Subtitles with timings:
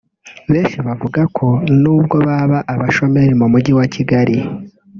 [0.51, 1.47] Benshi bavuga ko
[1.81, 4.37] nubwo baba abashomeri mu Mujyi wa Kigali